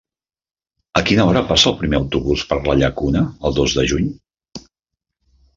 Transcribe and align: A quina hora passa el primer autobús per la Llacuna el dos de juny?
A 1.01 1.03
quina 1.09 1.27
hora 1.31 1.43
passa 1.51 1.67
el 1.71 1.75
primer 1.83 1.99
autobús 1.99 2.45
per 2.53 2.59
la 2.71 2.77
Llacuna 2.81 3.21
el 3.51 3.57
dos 3.61 3.77
de 3.81 3.87
juny? 3.93 4.09